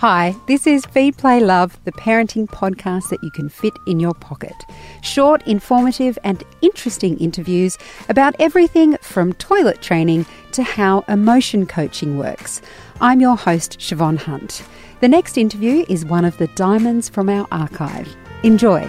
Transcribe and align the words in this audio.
Hi, 0.00 0.36
this 0.46 0.66
is 0.66 0.84
Feed 0.84 1.16
Play 1.16 1.40
Love, 1.40 1.82
the 1.84 1.92
parenting 1.92 2.46
podcast 2.46 3.08
that 3.08 3.22
you 3.22 3.30
can 3.30 3.48
fit 3.48 3.72
in 3.86 3.98
your 3.98 4.12
pocket. 4.12 4.52
Short, 5.00 5.40
informative, 5.46 6.18
and 6.22 6.44
interesting 6.60 7.16
interviews 7.16 7.78
about 8.10 8.36
everything 8.38 8.98
from 8.98 9.32
toilet 9.32 9.80
training 9.80 10.26
to 10.52 10.62
how 10.62 11.02
emotion 11.08 11.64
coaching 11.64 12.18
works. 12.18 12.60
I'm 13.00 13.22
your 13.22 13.38
host, 13.38 13.78
Siobhan 13.78 14.18
Hunt. 14.18 14.62
The 15.00 15.08
next 15.08 15.38
interview 15.38 15.86
is 15.88 16.04
one 16.04 16.26
of 16.26 16.36
the 16.36 16.48
diamonds 16.48 17.08
from 17.08 17.30
our 17.30 17.48
archive. 17.50 18.14
Enjoy. 18.42 18.82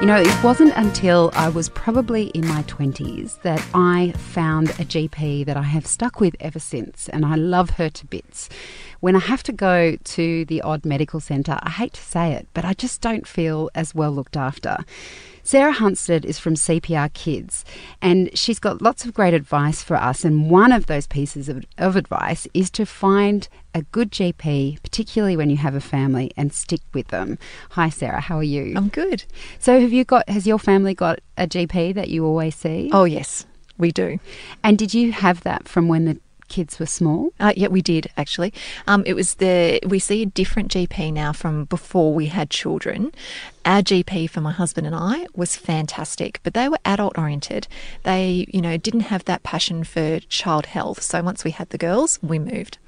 You 0.00 0.06
know, 0.06 0.20
it 0.20 0.44
wasn't 0.44 0.74
until 0.76 1.30
I 1.34 1.48
was 1.48 1.70
probably 1.70 2.26
in 2.28 2.46
my 2.46 2.62
20s 2.64 3.40
that 3.42 3.64
I 3.74 4.12
found 4.16 4.70
a 4.70 4.84
GP 4.84 5.46
that 5.46 5.56
I 5.56 5.62
have 5.62 5.86
stuck 5.86 6.20
with 6.20 6.36
ever 6.40 6.58
since, 6.58 7.08
and 7.08 7.24
I 7.24 7.36
love 7.36 7.70
her 7.70 7.88
to 7.88 8.06
bits. 8.06 8.48
When 9.04 9.16
I 9.16 9.18
have 9.18 9.42
to 9.42 9.52
go 9.52 9.96
to 9.96 10.46
the 10.46 10.62
odd 10.62 10.86
medical 10.86 11.20
centre, 11.20 11.58
I 11.62 11.68
hate 11.68 11.92
to 11.92 12.00
say 12.00 12.32
it, 12.32 12.48
but 12.54 12.64
I 12.64 12.72
just 12.72 13.02
don't 13.02 13.28
feel 13.28 13.68
as 13.74 13.94
well 13.94 14.10
looked 14.10 14.34
after. 14.34 14.78
Sarah 15.42 15.74
Hunstead 15.74 16.24
is 16.24 16.38
from 16.38 16.54
CPR 16.54 17.12
Kids, 17.12 17.66
and 18.00 18.30
she's 18.32 18.58
got 18.58 18.80
lots 18.80 19.04
of 19.04 19.12
great 19.12 19.34
advice 19.34 19.82
for 19.82 19.98
us. 19.98 20.24
And 20.24 20.48
one 20.48 20.72
of 20.72 20.86
those 20.86 21.06
pieces 21.06 21.50
of, 21.50 21.66
of 21.76 21.96
advice 21.96 22.48
is 22.54 22.70
to 22.70 22.86
find 22.86 23.46
a 23.74 23.82
good 23.82 24.10
GP, 24.10 24.80
particularly 24.80 25.36
when 25.36 25.50
you 25.50 25.58
have 25.58 25.74
a 25.74 25.82
family, 25.82 26.32
and 26.34 26.50
stick 26.50 26.80
with 26.94 27.08
them. 27.08 27.36
Hi, 27.72 27.90
Sarah. 27.90 28.22
How 28.22 28.38
are 28.38 28.42
you? 28.42 28.72
I'm 28.74 28.88
good. 28.88 29.24
So, 29.58 29.82
have 29.82 29.92
you 29.92 30.06
got? 30.06 30.26
Has 30.30 30.46
your 30.46 30.58
family 30.58 30.94
got 30.94 31.18
a 31.36 31.46
GP 31.46 31.92
that 31.92 32.08
you 32.08 32.24
always 32.24 32.54
see? 32.54 32.88
Oh 32.90 33.04
yes, 33.04 33.44
we 33.76 33.92
do. 33.92 34.18
And 34.62 34.78
did 34.78 34.94
you 34.94 35.12
have 35.12 35.42
that 35.42 35.68
from 35.68 35.88
when 35.88 36.06
the 36.06 36.18
kids 36.54 36.78
were 36.78 36.86
small? 36.86 37.32
Uh, 37.40 37.52
yeah, 37.56 37.66
we 37.66 37.82
did 37.82 38.08
actually. 38.16 38.52
Um, 38.86 39.02
it 39.06 39.14
was 39.14 39.34
the 39.34 39.80
we 39.84 39.98
see 39.98 40.22
a 40.22 40.26
different 40.26 40.70
GP 40.70 41.12
now 41.12 41.32
from 41.32 41.64
before 41.64 42.14
we 42.14 42.26
had 42.26 42.48
children. 42.48 43.10
Our 43.64 43.82
GP 43.82 44.30
for 44.30 44.40
my 44.40 44.52
husband 44.52 44.86
and 44.86 44.94
I 44.94 45.26
was 45.34 45.56
fantastic, 45.56 46.38
but 46.44 46.54
they 46.54 46.68
were 46.68 46.78
adult 46.84 47.18
oriented. 47.18 47.66
They, 48.04 48.46
you 48.52 48.60
know, 48.60 48.76
didn't 48.76 49.08
have 49.12 49.24
that 49.24 49.42
passion 49.42 49.82
for 49.82 50.20
child 50.28 50.66
health. 50.66 51.02
So 51.02 51.22
once 51.22 51.42
we 51.42 51.50
had 51.50 51.70
the 51.70 51.78
girls, 51.78 52.20
we 52.22 52.38
moved. 52.38 52.78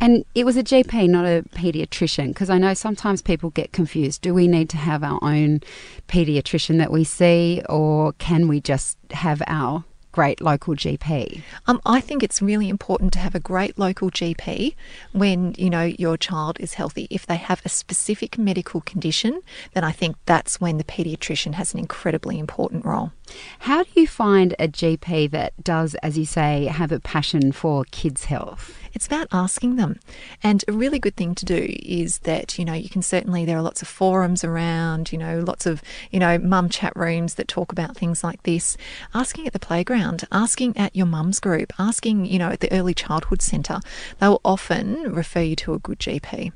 And 0.00 0.24
it 0.36 0.46
was 0.46 0.56
a 0.56 0.62
GP, 0.62 1.08
not 1.08 1.24
a 1.24 1.42
paediatrician, 1.56 2.28
because 2.28 2.50
I 2.50 2.58
know 2.58 2.74
sometimes 2.74 3.20
people 3.20 3.50
get 3.50 3.72
confused. 3.72 4.22
Do 4.22 4.32
we 4.32 4.46
need 4.46 4.68
to 4.70 4.76
have 4.76 5.02
our 5.02 5.18
own 5.22 5.60
paediatrician 6.06 6.78
that 6.78 6.92
we 6.92 7.02
see, 7.02 7.62
or 7.68 8.12
can 8.12 8.46
we 8.46 8.60
just 8.60 8.96
have 9.10 9.42
our 9.48 9.84
great 10.18 10.40
local 10.40 10.74
GP? 10.74 11.42
Um, 11.68 11.80
I 11.86 12.00
think 12.00 12.24
it's 12.24 12.42
really 12.42 12.68
important 12.68 13.12
to 13.12 13.20
have 13.20 13.36
a 13.36 13.38
great 13.38 13.78
local 13.78 14.10
GP 14.10 14.74
when 15.12 15.54
you 15.56 15.70
know 15.70 15.84
your 15.84 16.16
child 16.16 16.58
is 16.58 16.74
healthy. 16.74 17.06
If 17.08 17.24
they 17.24 17.36
have 17.36 17.62
a 17.64 17.68
specific 17.68 18.36
medical 18.36 18.80
condition, 18.80 19.42
then 19.74 19.84
I 19.84 19.92
think 19.92 20.16
that's 20.26 20.60
when 20.60 20.76
the 20.76 20.82
paediatrician 20.82 21.54
has 21.54 21.72
an 21.72 21.78
incredibly 21.78 22.36
important 22.40 22.84
role. 22.84 23.12
How 23.60 23.84
do 23.84 23.90
you 23.94 24.08
find 24.08 24.56
a 24.58 24.66
GP 24.66 25.30
that 25.30 25.52
does, 25.62 25.94
as 25.96 26.18
you 26.18 26.24
say, 26.24 26.64
have 26.64 26.90
a 26.90 26.98
passion 26.98 27.52
for 27.52 27.84
kids' 27.92 28.24
health? 28.24 28.74
It's 28.94 29.06
about 29.06 29.28
asking 29.32 29.76
them. 29.76 30.00
And 30.42 30.64
a 30.66 30.72
really 30.72 30.98
good 30.98 31.14
thing 31.14 31.34
to 31.36 31.44
do 31.44 31.76
is 31.82 32.20
that, 32.20 32.58
you 32.58 32.64
know, 32.64 32.72
you 32.72 32.88
can 32.88 33.02
certainly, 33.02 33.44
there 33.44 33.58
are 33.58 33.62
lots 33.62 33.82
of 33.82 33.88
forums 33.88 34.44
around, 34.44 35.12
you 35.12 35.18
know, 35.18 35.40
lots 35.40 35.66
of, 35.66 35.82
you 36.10 36.18
know, 36.18 36.38
mum 36.38 36.68
chat 36.68 36.94
rooms 36.96 37.34
that 37.34 37.48
talk 37.48 37.70
about 37.70 37.96
things 37.96 38.24
like 38.24 38.42
this. 38.42 38.76
Asking 39.14 39.46
at 39.46 39.52
the 39.52 39.58
playground, 39.58 40.07
asking 40.32 40.76
at 40.76 40.94
your 40.94 41.06
mum's 41.06 41.40
group, 41.40 41.72
asking, 41.78 42.26
you 42.26 42.38
know, 42.38 42.50
at 42.50 42.60
the 42.60 42.72
early 42.72 42.94
childhood 42.94 43.42
centre. 43.42 43.80
They'll 44.18 44.40
often 44.44 45.12
refer 45.12 45.40
you 45.40 45.56
to 45.56 45.74
a 45.74 45.78
good 45.78 45.98
GP. 45.98 46.52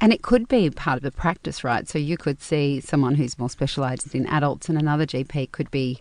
And 0.00 0.12
it 0.12 0.22
could 0.22 0.48
be 0.48 0.68
part 0.70 0.96
of 0.96 1.02
the 1.02 1.12
practice, 1.12 1.62
right? 1.62 1.88
So 1.88 1.98
you 1.98 2.16
could 2.16 2.42
see 2.42 2.80
someone 2.80 3.14
who's 3.14 3.38
more 3.38 3.50
specialised 3.50 4.14
in 4.14 4.26
adults, 4.26 4.68
and 4.68 4.76
another 4.76 5.06
GP 5.06 5.52
could 5.52 5.70
be 5.70 6.00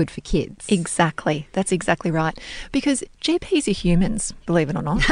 good 0.00 0.10
for 0.10 0.22
kids. 0.22 0.64
Exactly. 0.70 1.46
That's 1.52 1.72
exactly 1.72 2.10
right. 2.10 2.38
Because 2.72 3.04
GPs 3.20 3.68
are 3.68 3.72
humans, 3.72 4.32
believe 4.46 4.70
it 4.70 4.76
or 4.76 4.80
not. 4.80 5.02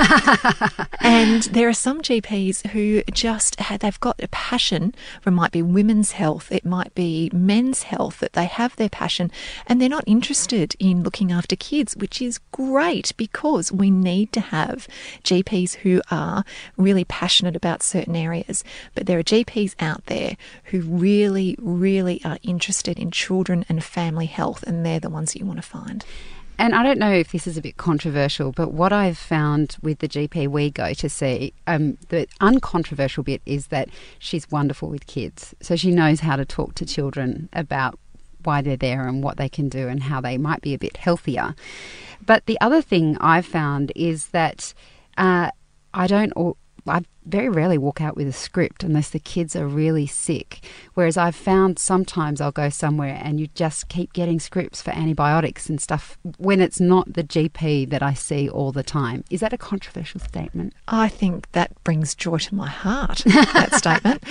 and 1.02 1.42
there 1.42 1.68
are 1.68 1.74
some 1.74 2.00
GPs 2.00 2.68
who 2.68 3.02
just 3.12 3.60
have, 3.60 3.80
they've 3.80 4.00
got 4.00 4.18
a 4.22 4.28
passion 4.28 4.94
for 5.20 5.28
it 5.28 5.32
might 5.32 5.52
be 5.52 5.60
women's 5.60 6.12
health, 6.12 6.50
it 6.50 6.64
might 6.64 6.94
be 6.94 7.30
men's 7.34 7.82
health, 7.82 8.20
that 8.20 8.32
they 8.32 8.46
have 8.46 8.76
their 8.76 8.88
passion 8.88 9.30
and 9.66 9.78
they're 9.78 9.90
not 9.90 10.04
interested 10.06 10.74
in 10.78 11.02
looking 11.02 11.30
after 11.30 11.54
kids, 11.54 11.94
which 11.94 12.22
is 12.22 12.38
great 12.50 13.12
because 13.18 13.70
we 13.70 13.90
need 13.90 14.32
to 14.32 14.40
have 14.40 14.88
GPs 15.22 15.74
who 15.74 16.00
are 16.10 16.44
really 16.78 17.04
passionate 17.04 17.56
about 17.56 17.82
certain 17.82 18.16
areas. 18.16 18.64
But 18.94 19.04
there 19.04 19.18
are 19.18 19.22
GPs 19.22 19.74
out 19.80 20.06
there 20.06 20.38
who 20.64 20.80
really, 20.80 21.56
really 21.58 22.22
are 22.24 22.38
interested 22.42 22.98
in 22.98 23.10
children 23.10 23.66
and 23.68 23.84
family 23.84 24.26
health 24.26 24.62
and 24.62 24.77
and 24.78 24.86
they're 24.86 25.00
the 25.00 25.10
ones 25.10 25.32
that 25.32 25.40
you 25.40 25.44
want 25.44 25.58
to 25.58 25.62
find. 25.62 26.04
And 26.56 26.74
I 26.74 26.82
don't 26.84 26.98
know 26.98 27.12
if 27.12 27.32
this 27.32 27.46
is 27.46 27.56
a 27.56 27.60
bit 27.60 27.76
controversial, 27.76 28.52
but 28.52 28.72
what 28.72 28.92
I've 28.92 29.18
found 29.18 29.76
with 29.82 29.98
the 29.98 30.08
GP 30.08 30.48
we 30.48 30.70
go 30.70 30.92
to 30.94 31.08
see, 31.08 31.52
um, 31.66 31.98
the 32.08 32.26
uncontroversial 32.40 33.24
bit 33.24 33.42
is 33.44 33.68
that 33.68 33.88
she's 34.18 34.50
wonderful 34.50 34.88
with 34.88 35.06
kids. 35.06 35.54
So 35.60 35.74
she 35.76 35.90
knows 35.90 36.20
how 36.20 36.36
to 36.36 36.44
talk 36.44 36.74
to 36.76 36.86
children 36.86 37.48
about 37.52 37.98
why 38.44 38.62
they're 38.62 38.76
there 38.76 39.06
and 39.06 39.22
what 39.22 39.36
they 39.36 39.48
can 39.48 39.68
do 39.68 39.88
and 39.88 40.02
how 40.02 40.20
they 40.20 40.38
might 40.38 40.62
be 40.62 40.74
a 40.74 40.78
bit 40.78 40.96
healthier. 40.96 41.54
But 42.24 42.46
the 42.46 42.60
other 42.60 42.82
thing 42.82 43.16
I've 43.20 43.46
found 43.46 43.92
is 43.96 44.28
that 44.28 44.74
uh, 45.16 45.50
I 45.92 46.06
don't 46.06 46.32
I 46.88 47.02
very 47.26 47.48
rarely 47.48 47.78
walk 47.78 48.00
out 48.00 48.16
with 48.16 48.26
a 48.26 48.32
script 48.32 48.82
unless 48.82 49.10
the 49.10 49.18
kids 49.18 49.54
are 49.54 49.66
really 49.66 50.06
sick. 50.06 50.64
Whereas 50.94 51.16
I've 51.16 51.36
found 51.36 51.78
sometimes 51.78 52.40
I'll 52.40 52.52
go 52.52 52.68
somewhere 52.70 53.20
and 53.22 53.38
you 53.38 53.48
just 53.54 53.88
keep 53.88 54.12
getting 54.12 54.40
scripts 54.40 54.80
for 54.80 54.90
antibiotics 54.90 55.68
and 55.68 55.80
stuff 55.80 56.18
when 56.38 56.60
it's 56.60 56.80
not 56.80 57.12
the 57.12 57.24
GP 57.24 57.90
that 57.90 58.02
I 58.02 58.14
see 58.14 58.48
all 58.48 58.72
the 58.72 58.82
time. 58.82 59.24
Is 59.30 59.40
that 59.40 59.52
a 59.52 59.58
controversial 59.58 60.20
statement? 60.20 60.72
I 60.88 61.08
think 61.08 61.50
that 61.52 61.72
brings 61.84 62.14
joy 62.14 62.38
to 62.38 62.54
my 62.54 62.68
heart, 62.68 63.22
that 63.26 63.74
statement. 63.76 64.24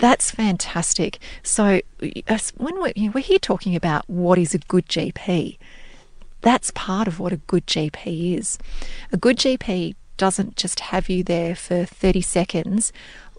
That's 0.00 0.30
fantastic. 0.30 1.18
So 1.42 1.80
uh, 2.28 2.38
when 2.56 2.80
we're, 2.80 2.92
you 2.94 3.06
know, 3.06 3.12
we're 3.14 3.20
here 3.22 3.38
talking 3.38 3.74
about 3.74 4.08
what 4.08 4.38
is 4.38 4.54
a 4.54 4.58
good 4.58 4.86
GP, 4.86 5.56
that's 6.42 6.70
part 6.72 7.08
of 7.08 7.18
what 7.18 7.32
a 7.32 7.38
good 7.38 7.66
GP 7.66 8.38
is. 8.38 8.58
A 9.12 9.16
good 9.16 9.38
GP 9.38 9.94
doesn't 10.16 10.56
just 10.56 10.80
have 10.80 11.08
you 11.08 11.22
there 11.22 11.54
for 11.54 11.84
30 11.84 12.20
seconds 12.20 12.92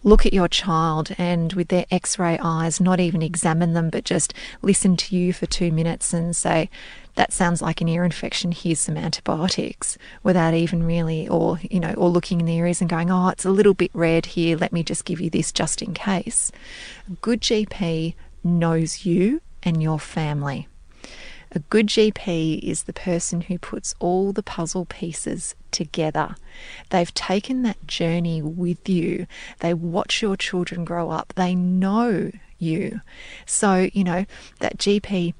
look 0.06 0.24
at 0.24 0.34
your 0.34 0.48
child 0.48 1.14
and 1.18 1.54
with 1.54 1.70
their 1.70 1.86
x 1.90 2.20
ray 2.20 2.38
eyes, 2.42 2.80
not 2.80 3.00
even 3.00 3.24
examine 3.24 3.74
them, 3.74 3.90
but 3.90 4.06
just 4.06 4.34
listen 4.62 4.96
to 4.96 5.16
you 5.16 5.34
for 5.34 5.48
two 5.48 5.72
minutes 5.72 6.14
and 6.14 6.36
say, 6.36 6.70
that 7.16 7.34
sounds 7.34 7.62
like 7.62 7.82
an 7.82 7.90
ear 7.90 8.06
infection, 8.06 8.52
here's 8.52 8.80
some 8.80 8.98
antibiotics, 8.98 9.98
without 10.22 10.54
even 10.54 10.84
really, 10.84 11.28
or, 11.28 11.60
you 11.64 11.80
know, 11.80 11.94
or 11.94 12.08
looking 12.10 12.40
in 12.40 12.46
the 12.46 12.56
ears 12.56 12.82
and 12.82 12.90
going, 12.90 13.10
oh, 13.10 13.30
it's 13.30 13.46
a 13.46 13.50
little 13.50 13.74
bit 13.74 13.90
red 13.94 14.28
here, 14.28 14.56
let 14.56 14.72
me 14.72 14.84
just 14.84 15.06
give 15.06 15.20
you 15.20 15.30
this 15.30 15.52
just 15.52 15.82
in 15.82 15.94
case. 15.96 16.52
A 17.10 17.14
good 17.14 17.42
GP 17.42 18.14
knows 18.44 19.06
you 19.06 19.42
and 19.64 19.82
your 19.82 20.00
family. 20.00 20.68
A 21.56 21.60
good 21.60 21.88
GP 21.88 22.60
is 22.60 22.84
the 22.84 22.92
person 22.92 23.40
who 23.40 23.58
puts 23.58 23.96
all 24.00 24.34
the 24.34 24.44
puzzle 24.44 24.84
pieces 24.84 25.56
together. 25.72 26.36
They've 26.90 27.14
taken 27.14 27.62
that 27.62 27.88
journey 27.88 28.42
with 28.42 28.90
you. 28.90 29.26
They 29.60 29.74
watch 29.74 30.22
your 30.22 30.36
children 30.36 30.84
grow 30.84 31.12
up. 31.12 31.32
They 31.38 31.56
know 31.56 32.32
you. 32.60 33.00
So, 33.46 33.90
you 33.94 34.04
know, 34.04 34.26
that 34.60 34.78
GP 34.78 35.34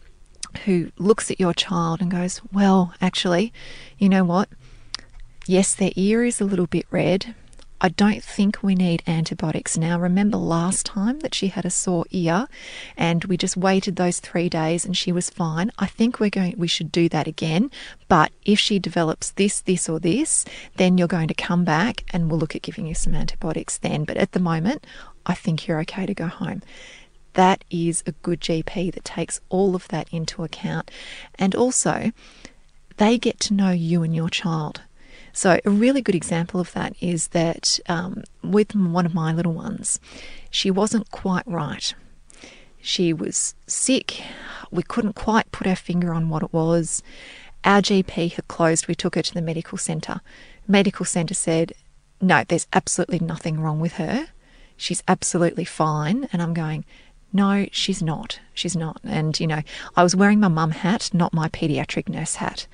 who 0.64 0.92
looks 0.98 1.30
at 1.30 1.40
your 1.40 1.54
child 1.54 2.00
and 2.00 2.10
goes, 2.10 2.40
Well, 2.50 2.94
actually, 3.02 3.52
you 3.98 4.08
know 4.08 4.24
what? 4.24 4.48
Yes, 5.48 5.76
their 5.76 5.92
ear 5.98 6.24
is 6.24 6.40
a 6.40 6.46
little 6.46 6.68
bit 6.68 6.86
red. 6.92 7.36
I 7.82 7.90
don't 7.90 8.24
think 8.24 8.64
we 8.64 8.74
need 8.74 9.04
antibiotics 9.06 9.78
now. 9.78 10.00
Remember 10.00 10.38
last 10.38 10.86
time 10.86 11.20
that 11.20 11.36
she 11.36 11.48
had 11.48 11.66
a 11.66 11.70
sore 11.70 12.06
ear 12.10 12.48
and 12.96 13.26
we 13.26 13.36
just 13.36 13.58
waited 13.58 13.98
those 13.98 14.22
3 14.22 14.48
days 14.48 14.86
and 14.86 14.96
she 14.96 15.12
was 15.12 15.30
fine. 15.30 15.72
I 15.78 15.86
think 15.86 16.20
we're 16.20 16.30
going 16.30 16.56
we 16.58 16.68
should 16.68 16.92
do 16.92 17.10
that 17.10 17.28
again, 17.28 17.70
but 18.08 18.32
if 18.46 18.60
she 18.60 18.80
develops 18.80 19.32
this 19.32 19.60
this 19.62 19.90
or 19.90 20.00
this, 20.00 20.46
then 20.78 20.98
you're 20.98 21.08
going 21.08 21.28
to 21.28 21.34
come 21.34 21.66
back 21.66 22.06
and 22.12 22.30
we'll 22.32 22.40
look 22.40 22.56
at 22.56 22.62
giving 22.62 22.88
you 22.88 22.96
some 22.96 23.14
antibiotics 23.14 23.78
then, 23.78 24.06
but 24.06 24.18
at 24.18 24.32
the 24.32 24.40
moment, 24.40 24.88
I 25.26 25.34
think 25.34 25.68
you're 25.68 25.82
okay 25.82 26.06
to 26.06 26.14
go 26.14 26.28
home. 26.28 26.64
That 27.34 27.66
is 27.70 28.04
a 28.08 28.14
good 28.14 28.40
GP 28.40 28.94
that 28.94 29.04
takes 29.04 29.42
all 29.50 29.76
of 29.76 29.90
that 29.90 30.08
into 30.14 30.46
account 30.46 30.90
and 31.38 31.54
also 31.54 32.14
they 32.98 33.18
get 33.18 33.42
to 33.42 33.54
know 33.54 33.72
you 33.72 34.02
and 34.04 34.16
your 34.16 34.30
child. 34.30 34.82
So, 35.36 35.60
a 35.66 35.70
really 35.70 36.02
good 36.02 36.16
example 36.16 36.62
of 36.62 36.72
that 36.72 36.96
is 37.02 37.28
that 37.28 37.78
um, 37.88 38.24
with 38.42 38.74
one 38.74 39.06
of 39.06 39.14
my 39.14 39.34
little 39.34 39.52
ones, 39.52 40.00
she 40.50 40.72
wasn't 40.72 41.12
quite 41.12 41.46
right. 41.46 41.94
She 42.80 43.12
was 43.12 43.54
sick. 43.68 44.22
We 44.72 44.82
couldn't 44.82 45.16
quite 45.16 45.52
put 45.52 45.68
our 45.68 45.76
finger 45.76 46.14
on 46.14 46.30
what 46.30 46.42
it 46.42 46.54
was. 46.54 47.04
Our 47.66 47.82
GP 47.82 48.32
had 48.32 48.48
closed. 48.48 48.88
We 48.88 48.96
took 48.96 49.16
her 49.16 49.22
to 49.22 49.34
the 49.34 49.42
medical 49.42 49.78
centre. 49.78 50.22
Medical 50.70 51.06
centre 51.06 51.34
said, 51.34 51.74
no, 52.22 52.46
there's 52.48 52.68
absolutely 52.72 53.20
nothing 53.20 53.60
wrong 53.60 53.82
with 53.82 53.94
her. 53.94 54.30
She's 54.78 55.04
absolutely 55.06 55.66
fine. 55.66 56.30
And 56.32 56.42
I'm 56.42 56.54
going, 56.54 56.86
no, 57.34 57.68
she's 57.74 58.02
not. 58.02 58.40
She's 58.54 58.78
not. 58.78 59.02
And, 59.04 59.38
you 59.38 59.48
know, 59.48 59.64
I 59.98 60.04
was 60.04 60.16
wearing 60.16 60.40
my 60.40 60.48
mum 60.48 60.72
hat, 60.72 61.10
not 61.12 61.34
my 61.34 61.50
pediatric 61.50 62.08
nurse 62.08 62.36
hat. 62.36 62.68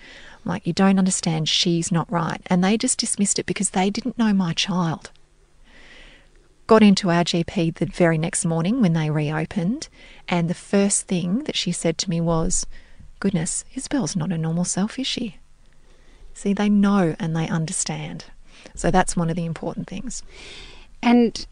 Like, 0.43 0.65
you 0.65 0.73
don't 0.73 0.97
understand. 0.97 1.47
She's 1.47 1.91
not 1.91 2.11
right. 2.11 2.41
And 2.47 2.63
they 2.63 2.77
just 2.77 2.99
dismissed 2.99 3.39
it 3.39 3.45
because 3.45 3.71
they 3.71 3.89
didn't 3.89 4.17
know 4.17 4.33
my 4.33 4.53
child. 4.53 5.11
Got 6.67 6.83
into 6.83 7.09
our 7.09 7.23
GP 7.23 7.75
the 7.75 7.85
very 7.85 8.17
next 8.17 8.45
morning 8.45 8.81
when 8.81 8.93
they 8.93 9.09
reopened. 9.09 9.87
And 10.27 10.49
the 10.49 10.53
first 10.53 11.07
thing 11.07 11.43
that 11.43 11.55
she 11.55 11.71
said 11.71 11.97
to 11.99 12.09
me 12.09 12.21
was, 12.21 12.65
goodness, 13.19 13.65
Isabel's 13.75 14.15
not 14.15 14.31
a 14.31 14.37
normal 14.37 14.65
self, 14.65 14.97
is 14.97 15.07
she? 15.07 15.37
See, 16.33 16.53
they 16.53 16.69
know 16.69 17.15
and 17.19 17.35
they 17.35 17.47
understand. 17.47 18.25
So 18.73 18.89
that's 18.89 19.17
one 19.17 19.29
of 19.29 19.35
the 19.35 19.45
important 19.45 19.87
things. 19.87 20.23
And 21.03 21.45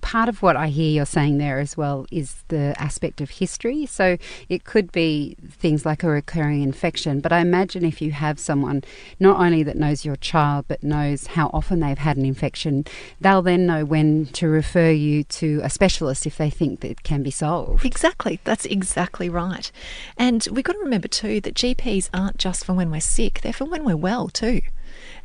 part 0.00 0.28
of 0.28 0.42
what 0.42 0.56
I 0.56 0.68
hear 0.68 0.90
you're 0.90 1.06
saying 1.06 1.38
there 1.38 1.58
as 1.58 1.76
well 1.76 2.06
is 2.10 2.42
the 2.48 2.74
aspect 2.78 3.20
of 3.20 3.30
history. 3.30 3.86
So 3.86 4.16
it 4.48 4.64
could 4.64 4.92
be 4.92 5.36
things 5.50 5.84
like 5.84 6.02
a 6.02 6.08
recurring 6.08 6.62
infection, 6.62 7.20
but 7.20 7.32
I 7.32 7.40
imagine 7.40 7.84
if 7.84 8.00
you 8.00 8.12
have 8.12 8.38
someone 8.38 8.82
not 9.18 9.38
only 9.38 9.62
that 9.62 9.76
knows 9.76 10.04
your 10.04 10.16
child 10.16 10.66
but 10.68 10.82
knows 10.82 11.28
how 11.28 11.50
often 11.52 11.80
they've 11.80 11.98
had 11.98 12.16
an 12.16 12.24
infection, 12.24 12.84
they'll 13.20 13.42
then 13.42 13.66
know 13.66 13.84
when 13.84 14.26
to 14.26 14.48
refer 14.48 14.90
you 14.90 15.24
to 15.24 15.60
a 15.62 15.70
specialist 15.70 16.26
if 16.26 16.36
they 16.36 16.50
think 16.50 16.80
that 16.80 16.90
it 16.90 17.02
can 17.02 17.22
be 17.22 17.30
solved. 17.30 17.84
Exactly. 17.84 18.40
That's 18.44 18.64
exactly 18.66 19.28
right. 19.28 19.70
And 20.16 20.46
we've 20.50 20.64
got 20.64 20.74
to 20.74 20.78
remember 20.78 21.08
too 21.08 21.40
that 21.42 21.54
GPs 21.54 22.08
aren't 22.12 22.38
just 22.38 22.64
for 22.64 22.72
when 22.72 22.90
we're 22.90 23.00
sick, 23.00 23.40
they're 23.42 23.52
for 23.52 23.64
when 23.64 23.84
we're 23.84 23.96
well 23.96 24.28
too. 24.28 24.62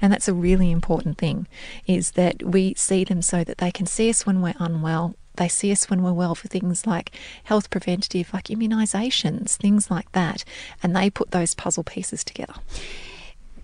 And 0.05 0.13
that's 0.13 0.27
a 0.27 0.35
really 0.35 0.69
important 0.69 1.17
thing 1.17 1.47
is 1.87 2.11
that 2.11 2.43
we 2.43 2.75
see 2.75 3.03
them 3.03 3.23
so 3.23 3.43
that 3.43 3.57
they 3.57 3.71
can 3.71 3.87
see 3.87 4.07
us 4.07 4.23
when 4.23 4.39
we're 4.39 4.53
unwell. 4.59 5.15
They 5.37 5.47
see 5.47 5.71
us 5.71 5.89
when 5.89 6.03
we're 6.03 6.13
well 6.13 6.35
for 6.35 6.47
things 6.47 6.85
like 6.85 7.09
health 7.45 7.71
preventative, 7.71 8.31
like 8.31 8.43
immunisations, 8.49 9.55
things 9.55 9.89
like 9.89 10.11
that. 10.11 10.43
And 10.83 10.95
they 10.95 11.09
put 11.09 11.31
those 11.31 11.55
puzzle 11.55 11.83
pieces 11.83 12.23
together. 12.23 12.53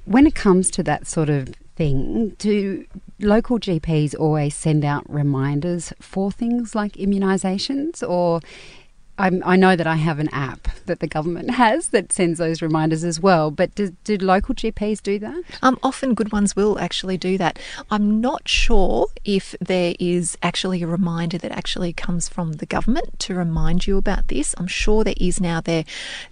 When 0.05 0.25
it 0.25 0.33
comes 0.33 0.71
to 0.71 0.81
that 0.81 1.05
sort 1.05 1.29
of 1.29 1.49
thing, 1.75 2.29
do 2.39 2.87
local 3.19 3.59
GPs 3.59 4.15
always 4.17 4.55
send 4.55 4.83
out 4.83 5.07
reminders 5.07 5.93
for 5.99 6.31
things 6.31 6.73
like 6.73 6.93
immunisations 6.93 8.01
or 8.01 8.41
I'm, 9.21 9.43
i 9.45 9.55
know 9.55 9.75
that 9.75 9.85
I 9.85 9.97
have 9.97 10.17
an 10.17 10.29
app 10.29 10.67
that 10.87 10.99
the 10.99 11.07
government 11.07 11.51
has 11.65 11.89
that 11.89 12.11
sends 12.11 12.39
those 12.39 12.61
reminders 12.61 13.03
as 13.03 13.19
well. 13.19 13.51
But 13.51 13.75
do, 13.75 13.95
do 14.03 14.17
local 14.17 14.55
GPs 14.55 15.01
do 15.01 15.19
that? 15.19 15.43
Um, 15.61 15.77
often 15.83 16.15
good 16.15 16.31
ones 16.31 16.55
will 16.55 16.79
actually 16.79 17.17
do 17.17 17.37
that. 17.37 17.59
I'm 17.91 18.19
not 18.19 18.49
sure 18.49 19.07
if 19.23 19.55
there 19.61 19.93
is 19.99 20.37
actually 20.41 20.81
a 20.81 20.87
reminder 20.87 21.37
that 21.37 21.51
actually 21.51 21.93
comes 21.93 22.27
from 22.27 22.53
the 22.53 22.65
government 22.65 23.19
to 23.19 23.35
remind 23.35 23.85
you 23.85 23.97
about 23.97 24.27
this. 24.27 24.55
I'm 24.57 24.67
sure 24.67 25.03
there 25.03 25.13
is 25.17 25.39
now 25.39 25.61
there. 25.61 25.85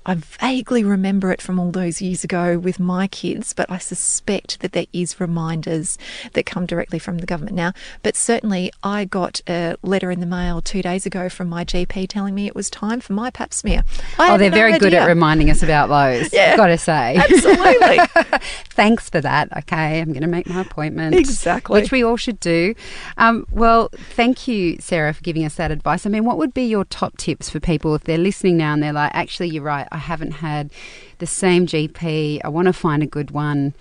I 0.06 0.16
vaguely 0.16 0.84
remember 0.84 1.32
it 1.32 1.44
from 1.44 1.60
all 1.60 1.72
those 1.72 2.02
years 2.02 2.24
ago 2.24 2.58
with 2.58 2.80
my 2.80 3.06
kids, 3.06 3.54
but 3.54 3.70
I 3.70 3.78
suspect 3.78 4.62
that 4.62 4.72
there 4.72 4.88
is 4.94 5.20
reminders 5.20 6.00
that 6.34 6.48
come 6.48 6.66
directly 6.66 6.98
from 6.98 7.20
the 7.20 7.28
government 7.28 7.56
now. 7.56 7.74
But 8.02 8.16
certainly, 8.16 8.72
I 8.82 9.06
got 9.06 9.42
a 9.48 9.76
letter 9.84 10.10
in 10.10 10.22
the 10.22 10.26
mail 10.26 10.60
two 10.60 10.82
days 10.82 11.06
ago 11.06 11.30
from 11.30 11.50
my 11.50 11.64
GP 11.64 12.08
telling 12.08 12.34
me 12.34 12.48
it 12.48 12.56
was 12.56 12.72
time 12.72 12.79
for 13.04 13.14
my 13.14 13.30
pap 13.30 13.54
smear. 13.54 13.84
I 14.18 14.34
oh, 14.34 14.38
they're 14.38 14.50
no 14.50 14.56
very 14.56 14.74
idea. 14.74 14.80
good 14.80 14.94
at 14.94 15.08
reminding 15.08 15.50
us 15.50 15.62
about 15.64 15.90
those. 15.90 16.32
yeah, 16.34 16.56
got 16.56 16.68
to 16.68 16.78
say, 16.78 17.16
absolutely. 17.30 18.00
Thanks 18.70 19.10
for 19.10 19.22
that. 19.22 19.56
Okay, 19.58 20.00
I'm 20.00 20.10
going 20.10 20.22
to 20.22 20.28
make 20.28 20.48
my 20.48 20.62
appointment. 20.62 21.16
Exactly, 21.16 21.80
which 21.80 21.92
we 21.92 22.04
all 22.04 22.18
should 22.18 22.40
do. 22.40 22.76
Um, 23.18 23.46
well, 23.52 23.90
thank 23.94 24.48
you, 24.48 24.78
Sarah, 24.80 25.14
for 25.14 25.22
giving 25.22 25.46
us 25.46 25.56
that 25.56 25.72
advice. 25.72 26.06
I 26.06 26.10
mean, 26.10 26.26
what 26.26 26.38
would 26.38 26.54
be 26.54 26.64
your 26.64 26.86
top 26.86 27.18
tips 27.18 27.50
for 27.50 27.60
people 27.60 27.96
if 27.96 28.04
they're 28.04 28.18
listening 28.18 28.58
now 28.58 28.74
and 28.74 28.82
they're 28.82 28.94
like, 28.94 29.12
actually, 29.14 29.50
you're 29.50 29.64
right. 29.64 29.88
I 29.92 29.98
haven't 29.98 30.32
had 30.32 30.72
the 31.20 31.28
same 31.28 31.68
GP. 31.68 32.42
I 32.44 32.48
want 32.48 32.68
to 32.68 32.74
find 32.74 33.04
a 33.04 33.08
good 33.08 33.32
one 33.32 33.74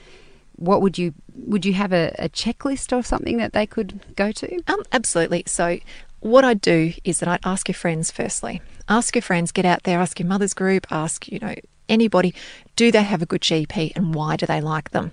what 0.59 0.83
would 0.83 0.99
you 0.99 1.15
would 1.37 1.65
you 1.65 1.73
have 1.73 1.93
a, 1.93 2.13
a, 2.19 2.29
checklist 2.29 2.97
or 2.97 3.03
something 3.03 3.37
that 3.37 3.53
they 3.53 3.65
could 3.65 4.01
go 4.17 4.33
to? 4.33 4.61
Um, 4.67 4.83
absolutely. 4.91 5.45
So 5.47 5.79
what 6.21 6.45
I'd 6.45 6.61
do 6.61 6.93
is 7.05 7.21
that 7.21 7.29
I'd 7.29 7.45
ask 7.45 7.69
your 7.69 7.75
friends 7.75 8.11
firstly. 8.11 8.61
Ask 8.89 9.15
your 9.15 9.23
friends, 9.23 9.53
get 9.53 9.65
out 9.65 9.85
there, 9.85 10.01
ask 10.01 10.19
your 10.19 10.29
mother's 10.29 10.55
group, 10.55 10.87
ask, 10.91 11.29
you 11.29 11.39
know, 11.39 11.55
anybody, 11.89 12.35
do 12.77 12.91
they 12.91 13.03
have 13.03 13.23
a 13.23 13.27
good 13.27 13.43
GP 13.43 13.93
and 13.95 14.15
why 14.15 14.37
do 14.37 14.47
they 14.47 14.61
like 14.61 14.91
them? 14.91 15.13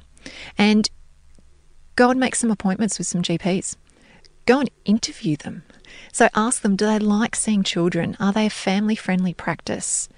And 0.57 0.89
go 1.95 2.09
and 2.09 2.19
make 2.19 2.35
some 2.35 2.51
appointments 2.51 2.97
with 2.97 3.07
some 3.07 3.21
GPs. 3.21 3.75
Go 4.45 4.59
and 4.59 4.69
interview 4.85 5.35
them. 5.37 5.63
So 6.11 6.29
ask 6.35 6.61
them, 6.61 6.75
do 6.75 6.85
they 6.85 6.99
like 6.99 7.35
seeing 7.35 7.63
children? 7.63 8.15
Are 8.19 8.33
they 8.33 8.45
a 8.45 8.49
family 8.49 8.95
friendly 8.95 9.33
practice? 9.33 10.09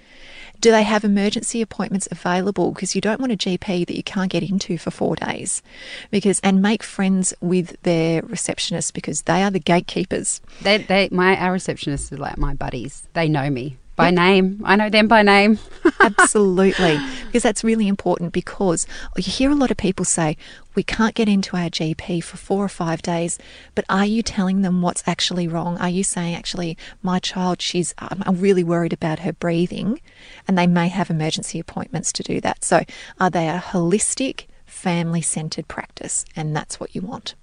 Do 0.60 0.70
they 0.72 0.82
have 0.82 1.04
emergency 1.04 1.62
appointments 1.62 2.08
available? 2.10 2.72
Because 2.72 2.94
you 2.94 3.00
don't 3.00 3.20
want 3.20 3.32
a 3.32 3.36
GP 3.36 3.86
that 3.86 3.96
you 3.96 4.02
can't 4.02 4.30
get 4.30 4.42
into 4.42 4.76
for 4.76 4.90
four 4.90 5.14
days. 5.14 5.62
Because 6.10 6.40
and 6.40 6.60
make 6.60 6.82
friends 6.82 7.32
with 7.40 7.80
their 7.82 8.22
receptionists 8.22 8.92
because 8.92 9.22
they 9.22 9.42
are 9.42 9.50
the 9.50 9.60
gatekeepers. 9.60 10.40
They, 10.62 10.78
they, 10.78 11.08
my 11.12 11.36
our 11.36 11.56
receptionists 11.56 12.10
are 12.12 12.16
like 12.16 12.38
my 12.38 12.54
buddies. 12.54 13.06
They 13.12 13.28
know 13.28 13.50
me 13.50 13.76
by 13.98 14.10
name. 14.10 14.62
I 14.64 14.76
know 14.76 14.88
them 14.88 15.08
by 15.08 15.22
name. 15.22 15.58
Absolutely. 16.00 16.98
Because 17.26 17.42
that's 17.42 17.64
really 17.64 17.88
important 17.88 18.32
because 18.32 18.86
you 19.16 19.24
hear 19.24 19.50
a 19.50 19.56
lot 19.56 19.72
of 19.72 19.76
people 19.76 20.04
say, 20.04 20.36
we 20.76 20.84
can't 20.84 21.16
get 21.16 21.28
into 21.28 21.56
our 21.56 21.68
GP 21.68 22.22
for 22.22 22.36
four 22.36 22.64
or 22.64 22.68
five 22.68 23.02
days, 23.02 23.38
but 23.74 23.84
are 23.88 24.06
you 24.06 24.22
telling 24.22 24.62
them 24.62 24.80
what's 24.80 25.02
actually 25.06 25.48
wrong? 25.48 25.76
Are 25.78 25.88
you 25.88 26.04
saying, 26.04 26.36
actually, 26.36 26.78
my 27.02 27.18
child, 27.18 27.60
she's, 27.60 27.92
um, 27.98 28.22
I'm 28.24 28.40
really 28.40 28.62
worried 28.62 28.92
about 28.92 29.18
her 29.18 29.32
breathing, 29.32 30.00
and 30.46 30.56
they 30.56 30.68
may 30.68 30.86
have 30.86 31.10
emergency 31.10 31.58
appointments 31.58 32.12
to 32.12 32.22
do 32.22 32.40
that. 32.42 32.64
So 32.64 32.84
are 33.18 33.30
they 33.30 33.48
a 33.48 33.58
holistic, 33.58 34.46
family 34.64 35.22
centered 35.22 35.66
practice? 35.66 36.24
And 36.36 36.54
that's 36.54 36.78
what 36.78 36.94
you 36.94 37.02
want. 37.02 37.34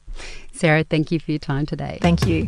Sarah, 0.53 0.85
thank 0.85 1.11
you 1.11 1.19
for 1.19 1.31
your 1.31 1.39
time 1.39 1.65
today. 1.65 1.99
Thank 2.01 2.25
you. 2.25 2.47